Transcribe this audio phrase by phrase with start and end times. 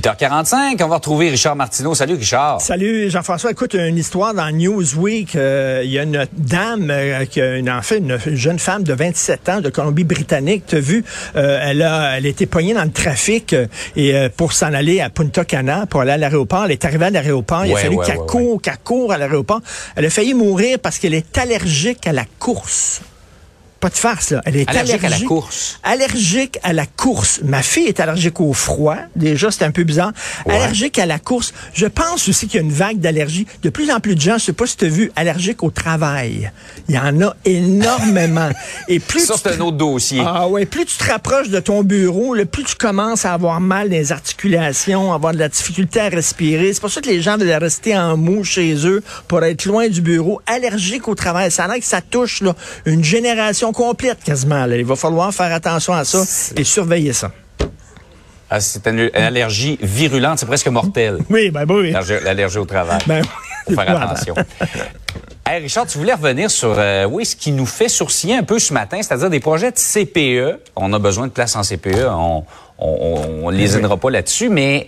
[0.00, 1.94] 8h45, on va retrouver Richard Martineau.
[1.94, 2.62] Salut Richard.
[2.62, 3.50] Salut Jean-François.
[3.50, 5.36] Écoute, une histoire dans Newsweek.
[5.36, 8.82] Euh, Il y a une dame, euh, qui a une, en fait, une jeune femme
[8.82, 10.64] de 27 ans de Colombie-Britannique.
[10.68, 11.04] Tu as vu,
[11.36, 13.54] euh, elle a elle été poignée dans le trafic
[13.94, 16.64] et pour s'en aller à Punta Cana, pour aller à l'aéroport.
[16.64, 17.66] Elle est arrivée à l'aéroport.
[17.66, 19.60] Il a fallu ouais, qu'elle ouais, court, qu'elle court à l'aéroport.
[19.96, 23.02] Elle a failli mourir parce qu'elle est allergique à la course.
[23.80, 24.42] Pas de farce, là.
[24.44, 25.80] Elle est Allergique allergique, à la course.
[25.82, 27.40] Allergique à la course.
[27.42, 28.96] Ma fille est allergique au froid.
[29.16, 30.12] Déjà, c'est un peu bizarre.
[30.44, 30.54] Ouais.
[30.54, 31.54] Allergique à la course.
[31.72, 33.46] Je pense aussi qu'il y a une vague d'allergie.
[33.62, 35.70] De plus en plus de gens, je sais pas si tu as vu, allergiques au
[35.70, 36.50] travail.
[36.88, 38.50] Il y en a énormément.
[38.88, 40.22] Et plus Ça, c'est un autre dossier.
[40.26, 43.60] ah ouais, plus tu te rapproches de ton bureau, le plus tu commences à avoir
[43.60, 46.72] mal les articulations, avoir de la difficulté à respirer.
[46.72, 49.88] C'est pour ça que les gens veulent rester en mou chez eux pour être loin
[49.88, 51.50] du bureau, allergiques au travail.
[51.50, 52.54] Ça a l'air que ça touche là,
[52.84, 54.66] une génération complète quasiment.
[54.66, 54.76] là.
[54.76, 56.22] Il va falloir faire attention à ça
[56.56, 57.30] et surveiller ça.
[58.52, 61.18] Ah, c'est une, une allergie virulente, c'est presque mortel.
[61.30, 61.92] Oui, ben, ben oui.
[62.24, 62.98] L'allergie- au travail.
[63.06, 63.22] Ben,
[63.68, 64.34] Faut faire attention.
[65.46, 68.60] Hey, Richard, tu voulais revenir sur euh, oui, ce qui nous fait sourciller un peu
[68.60, 70.60] ce matin, c'est-à-dire des projets de CPE.
[70.76, 72.44] On a besoin de place en CPE, on
[72.78, 74.86] on, on lésinera pas là-dessus, mais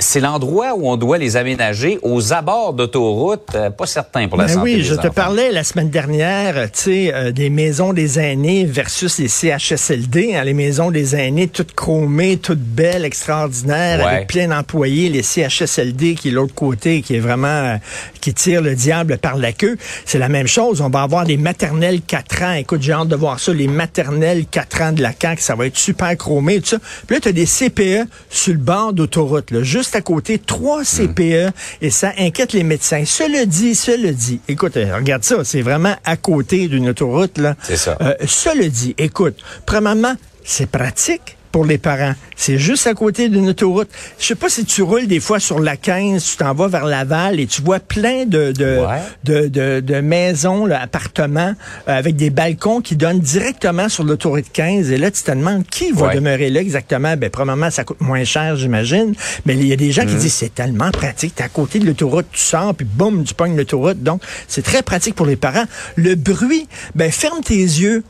[0.00, 4.44] c'est l'endroit où on doit les aménager aux abords d'autoroutes, euh, pas certain pour la
[4.46, 7.50] Ben santé oui, des je te parlais la semaine dernière, euh, tu sais, euh, des
[7.50, 10.34] maisons des aînés versus les CHSLD.
[10.34, 14.04] hein, les maisons des aînés toutes chromées, toutes belles, extraordinaires, Ouais.
[14.14, 15.08] avec plein d'employés.
[15.08, 17.76] Les CHSLD qui est l'autre côté, qui est vraiment euh,
[18.20, 19.76] qui tire le diable par la queue.
[20.04, 20.80] C'est la même chose.
[20.80, 22.52] On va avoir des maternelles 4 ans.
[22.54, 23.52] Écoute, j'ai hâte de voir ça.
[23.52, 26.78] Les maternelles 4 ans de la CAQ, ça va être super chromé, tout ça.
[27.06, 30.84] Puis là, tu as des CPE sur le bord d'autoroute, là, juste à côté, trois
[30.84, 31.52] CPE,
[31.82, 33.04] et ça inquiète les médecins.
[33.04, 37.56] Cela dit, cela dit, écoute, euh, regarde ça, c'est vraiment à côté d'une autoroute, là.
[37.62, 37.98] C'est ça.
[38.00, 39.36] Euh, cela dit, écoute,
[39.66, 40.14] premièrement,
[40.44, 42.14] c'est pratique pour les parents.
[42.36, 43.88] C'est juste à côté d'une autoroute.
[44.18, 46.84] Je sais pas si tu roules des fois sur la 15, tu t'en vas vers
[46.86, 49.00] Laval et tu vois plein de, de, Ouais.
[49.24, 51.54] de, de, de maisons, là, appartements,
[51.88, 54.90] euh, avec des balcons qui donnent directement sur l'autoroute 15.
[54.90, 56.14] Et là, tu te demandes qui va Ouais.
[56.14, 57.16] demeurer là exactement?
[57.16, 59.14] Ben, premièrement, ça coûte moins cher, j'imagine.
[59.44, 61.34] Mais il y a des gens qui disent, c'est tellement pratique.
[61.34, 64.02] T'es à côté de l'autoroute, tu sors, puis boum, tu pognes l'autoroute.
[64.02, 65.64] Donc, c'est très pratique pour les parents.
[65.96, 68.02] Le bruit, ben, ferme tes yeux.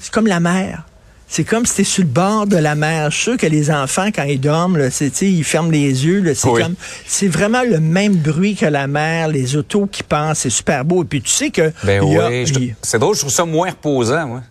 [0.00, 0.84] C'est comme la mer.
[1.30, 3.10] C'est comme si t'es sur le bord de la mer.
[3.10, 6.20] Je suis sûr que les enfants, quand ils dorment, là, c'est, ils ferment les yeux.
[6.22, 6.62] là, C'est Oui.
[6.62, 6.74] comme,
[7.06, 10.40] c'est vraiment le même bruit que la mer, les autos qui passent.
[10.40, 11.02] C'est super beau.
[11.02, 13.68] Et puis tu sais que Ben y a- oui, c'est drôle, je trouve ça moins
[13.70, 14.42] reposant, moi.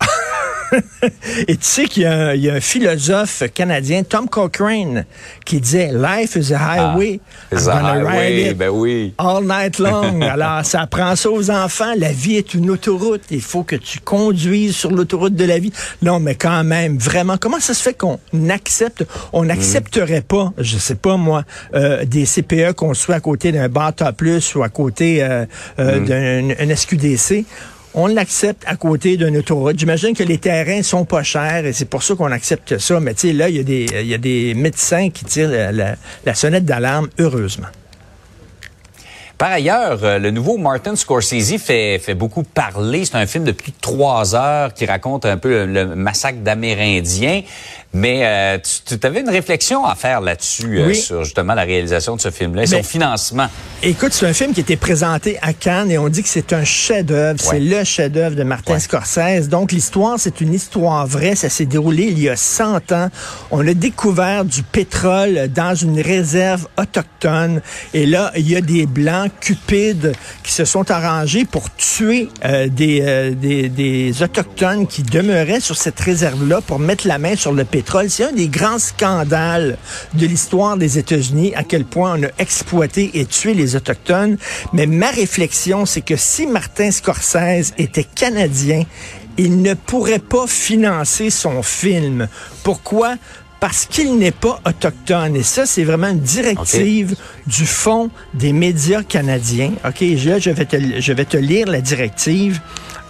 [1.48, 5.04] et tu sais qu'il y a, un- il y a un philosophe canadien, Tom Cochrane,
[5.44, 7.20] qui disait Life is a highway.
[7.20, 9.14] Ah, I'm it's a gonna ride highway, it ben oui.
[9.18, 10.20] all night long.
[10.22, 11.92] Alors, ça prend ça aux enfants.
[11.96, 13.22] La vie est une autoroute.
[13.30, 15.72] Il faut que tu conduises sur l'autoroute de la vie.
[16.02, 18.18] Non, mais quand même, vraiment, comment ça se fait qu'on
[18.50, 23.52] accepte, on n'accepterait pas, je sais pas moi, euh, des CPE qu'on soit à côté
[23.52, 25.46] d'un Bata Plus ou à côté euh,
[25.78, 27.44] euh, d'un un SQDC.
[27.94, 29.78] On l'accepte à côté d'une autoroute.
[29.78, 33.00] J'imagine que les terrains sont pas chers et c'est pour ça qu'on accepte ça.
[33.00, 37.68] Mais tu là, il y, a des- médecins qui tirent la sonnette d'alarme, heureusement.
[39.38, 43.04] Par ailleurs, euh, le nouveau Martin Scorsese fait, fait beaucoup parler.
[43.04, 46.38] C'est un film de plus de trois heures qui raconte un peu le, le massacre
[46.38, 47.42] d'Amérindiens.
[47.94, 52.16] Mais euh, tu, tu avais une réflexion à faire là-dessus, euh, sur justement la réalisation
[52.16, 53.46] de ce film-là et son financement.
[53.82, 56.52] Écoute, c'est un film qui a été présenté à Cannes et on dit que c'est
[56.52, 57.40] un chef-d'œuvre.
[57.40, 58.80] C'est le chef-d'œuvre de Martin Ouais.
[58.80, 59.48] Scorsese.
[59.48, 61.34] Donc, l'histoire, c'est une histoire vraie.
[61.34, 63.08] Ça s'est déroulé il y a 100 ans.
[63.50, 67.62] On a découvert du pétrole dans une réserve autochtone.
[67.94, 70.12] Et là, il y a des Blancs cupides
[70.42, 75.76] qui se sont arrangés pour tuer euh, des, euh, des, des Autochtones qui demeuraient sur
[75.76, 78.10] cette réserve-là pour mettre la main sur le pétrole.
[78.10, 79.78] C'est un des grands scandales
[80.14, 84.36] de l'histoire des États-Unis, à quel point on a exploité et tué les Autochtones.
[84.72, 88.84] Mais ma réflexion, c'est que si Martin Scorsese était canadien,
[89.36, 92.28] il ne pourrait pas financer son film.
[92.64, 93.14] Pourquoi?
[93.60, 95.34] Parce qu'il n'est pas autochtone.
[95.36, 97.16] Et ça, c'est vraiment une directive
[97.46, 99.72] du Fonds des médias canadiens.
[99.84, 102.60] OK, là, je vais te, je vais te lire la directive.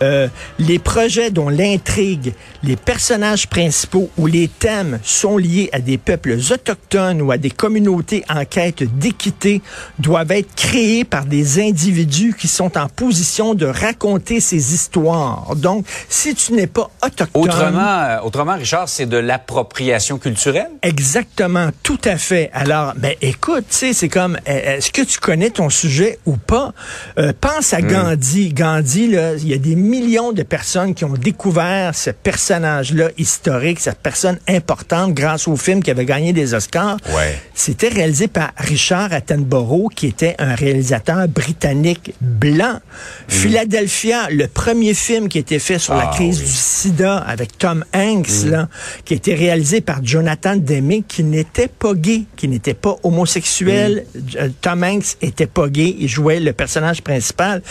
[0.02, 0.28] Euh,
[0.58, 6.36] les projets dont l'intrigue, les personnages principaux ou les thèmes sont liés à des peuples
[6.52, 9.62] autochtones ou à des communautés en quête d'équité
[9.98, 15.54] doivent être créés par des individus qui sont en position de raconter ces histoires.
[15.56, 17.42] Donc, si tu n'es pas autochtone...
[17.42, 20.70] Autrement, euh, autrement Richard, c'est de l'appropriation culturelle?
[20.82, 22.50] Exactement, tout à fait.
[22.52, 26.36] Alors, ben écoute, tu sais, c'est comme, euh, est-ce que tu connais ton sujet ou
[26.36, 26.72] pas?
[27.18, 27.88] Euh, pense à hmm.
[27.88, 28.52] Gandhi.
[28.52, 33.80] Gandhi, là, il y a des millions de personnes qui ont découvert ce personnage-là historique,
[33.80, 36.98] cette personne importante grâce au film qui avait gagné des Oscars.
[37.14, 37.38] Ouais.
[37.54, 42.74] C'était réalisé par Richard Attenborough, qui était un réalisateur britannique blanc.
[42.74, 42.80] Hmm.
[43.28, 47.58] Philadelphia, le premier film qui a été fait sur la ah crise du sida avec
[47.58, 48.50] Tom Hanks, hmm.
[48.50, 48.68] là,
[49.04, 54.04] qui a été réalisé par Jonathan Demme, qui n'était pas gay, qui n'était pas homosexuel.
[54.36, 57.62] Euh, Tom Hanks était pas gay, il jouait le personnage principal.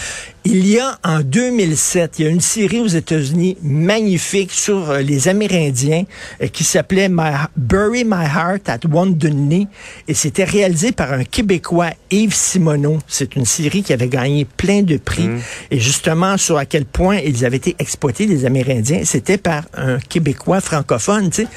[0.50, 5.02] Il y a en 2007, il y a une série aux États-Unis magnifique sur euh,
[5.02, 6.06] les Amérindiens
[6.42, 7.10] euh, qui s'appelait
[7.58, 9.68] Bury My Heart at Wondunny
[10.08, 13.00] et c'était réalisé par un Québécois, Yves Simoneau.
[13.08, 15.40] C'est une série qui avait gagné plein de prix mm.
[15.72, 20.00] et justement sur à quel point ils avaient été exploités, les Amérindiens, c'était par un
[20.00, 21.30] Québécois francophone.
[21.30, 21.48] Tu sais.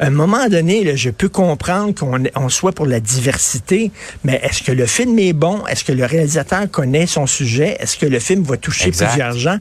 [0.00, 3.92] À un moment donné, je peux comprendre qu'on soit pour la diversité,
[4.24, 5.64] mais est-ce que le film est bon?
[5.68, 7.76] Est-ce que le réalisateur connaît son sujet?
[7.78, 9.58] Est-ce que le film va toucher plusieurs gens.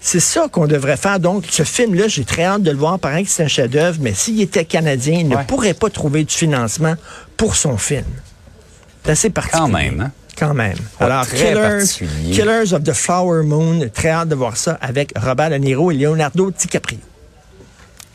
[0.00, 1.20] C'est ça qu'on devrait faire.
[1.20, 2.98] Donc, ce film-là, j'ai très hâte de le voir.
[2.98, 6.34] Pareil que c'est un chef-d'œuvre, mais s'il était canadien, il ne pourrait pas trouver du
[6.34, 6.94] financement
[7.36, 8.04] pour son film.
[9.04, 9.62] C'est assez particulier.
[9.62, 10.10] Quand même, hein?
[10.36, 10.76] Quand même.
[10.98, 11.84] Alors, Killers,
[12.32, 15.94] Killers of the Flower Moon, très hâte de voir ça avec Robert De Niro et
[15.94, 16.98] Leonardo DiCaprio.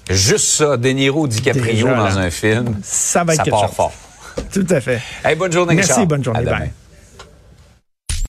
[0.09, 2.75] Juste ça, De Niro, DiCaprio dans un film.
[2.83, 3.93] Ça va être ça part fort.
[4.51, 5.01] Tout à fait.
[5.23, 6.43] Hey, bonne journée, Merci, bonne journée.
[6.43, 6.71] Bye.